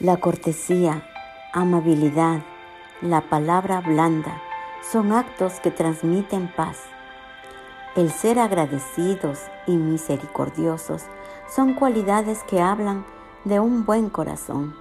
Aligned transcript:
La 0.00 0.18
cortesía, 0.18 1.02
amabilidad, 1.52 2.42
la 3.02 3.20
palabra 3.22 3.80
blanda 3.80 4.40
son 4.80 5.10
actos 5.10 5.58
que 5.58 5.72
transmiten 5.72 6.46
paz. 6.54 6.84
El 7.96 8.12
ser 8.12 8.38
agradecidos 8.38 9.40
y 9.66 9.72
misericordiosos 9.72 11.02
son 11.52 11.74
cualidades 11.74 12.44
que 12.44 12.60
hablan 12.60 13.04
de 13.42 13.58
un 13.58 13.84
buen 13.84 14.08
corazón. 14.08 14.72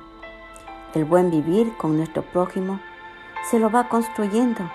El 0.93 1.05
buen 1.05 1.31
vivir 1.31 1.75
con 1.77 1.97
nuestro 1.97 2.21
prójimo 2.21 2.79
se 3.49 3.57
lo 3.57 3.71
va 3.71 3.89
construyendo 3.89 4.69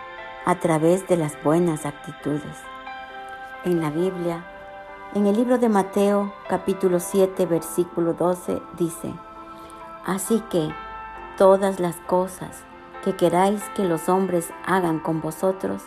a 0.44 0.58
través 0.58 1.06
de 1.06 1.18
las 1.18 1.40
buenas 1.44 1.86
actitudes. 1.86 2.56
En 3.64 3.80
la 3.80 3.90
Biblia, 3.90 4.44
en 5.14 5.28
el 5.28 5.36
libro 5.36 5.58
de 5.58 5.68
Mateo 5.68 6.34
capítulo 6.48 6.98
7 6.98 7.46
versículo 7.46 8.14
12 8.14 8.60
dice, 8.76 9.14
Así 10.04 10.40
que 10.50 10.70
todas 11.36 11.78
las 11.78 11.96
cosas 11.96 12.64
que 13.04 13.14
queráis 13.14 13.62
que 13.76 13.84
los 13.84 14.08
hombres 14.08 14.50
hagan 14.64 14.98
con 14.98 15.20
vosotros, 15.20 15.82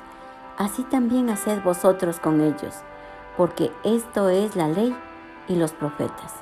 así 0.57 0.83
también 0.83 1.29
haced 1.29 1.61
vosotros 1.63 2.19
con 2.19 2.41
ellos, 2.41 2.75
porque 3.37 3.71
esto 3.83 4.29
es 4.29 4.55
la 4.55 4.67
ley 4.67 4.95
y 5.47 5.55
los 5.55 5.73
profetas. 5.73 6.33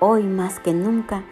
Hoy 0.00 0.24
más 0.24 0.60
que 0.60 0.72
nunca 0.74 1.24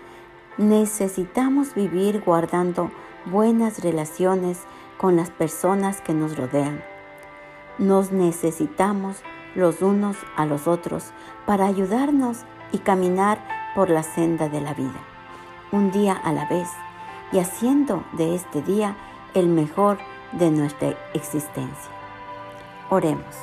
necesitamos 0.57 1.75
vivir 1.75 2.23
guardando 2.25 2.91
buenas 3.27 3.83
relaciones 3.83 4.65
con 4.99 5.17
las 5.17 5.31
personas 5.31 6.01
que 6.01 6.15
nos 6.15 6.37
rodean. 6.37 6.83
Nos 7.79 8.13
necesitamos 8.13 9.23
los 9.55 9.83
unos 9.83 10.17
a 10.37 10.47
los 10.47 10.67
otros 10.67 11.13
para 11.45 11.67
ayudarnos 11.67 12.39
y 12.73 12.79
caminar 12.79 13.56
por 13.77 13.91
la 13.91 14.03
senda 14.03 14.49
de 14.49 14.63
la 14.63 14.73
vida, 14.73 14.99
un 15.71 15.93
día 15.93 16.15
a 16.15 16.33
la 16.33 16.47
vez, 16.47 16.69
y 17.31 17.39
haciendo 17.39 18.05
de 18.15 18.35
este 18.35 18.63
día 18.63 18.97
el 19.35 19.49
mejor 19.49 19.99
de 20.33 20.51
nuestra 20.51 20.95
existencia. 21.13 21.93
Oremos. 22.89 23.37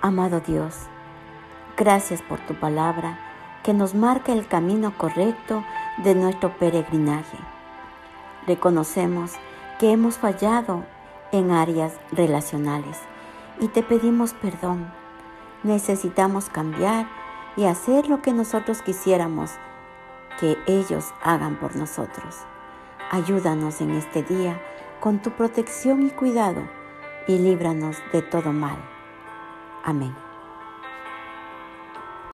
Amado 0.00 0.38
Dios, 0.40 0.76
gracias 1.76 2.22
por 2.22 2.38
tu 2.46 2.54
palabra 2.54 3.18
que 3.64 3.74
nos 3.74 3.96
marca 3.96 4.32
el 4.32 4.46
camino 4.46 4.96
correcto 4.96 5.64
de 6.04 6.14
nuestro 6.14 6.56
peregrinaje. 6.56 7.36
Reconocemos 8.46 9.32
que 9.80 9.90
hemos 9.90 10.18
fallado 10.18 10.84
en 11.32 11.50
áreas 11.50 11.94
relacionales 12.12 12.96
y 13.58 13.66
te 13.66 13.82
pedimos 13.82 14.34
perdón. 14.34 14.88
Necesitamos 15.64 16.48
cambiar 16.48 17.08
y 17.58 17.64
hacer 17.64 18.08
lo 18.08 18.22
que 18.22 18.32
nosotros 18.32 18.82
quisiéramos 18.82 19.50
que 20.38 20.56
ellos 20.66 21.12
hagan 21.22 21.56
por 21.56 21.74
nosotros. 21.74 22.36
Ayúdanos 23.10 23.80
en 23.80 23.90
este 23.90 24.22
día 24.22 24.60
con 25.00 25.18
tu 25.18 25.32
protección 25.32 26.06
y 26.06 26.10
cuidado 26.10 26.62
y 27.26 27.36
líbranos 27.36 27.96
de 28.12 28.22
todo 28.22 28.52
mal. 28.52 28.78
Amén. 29.82 30.27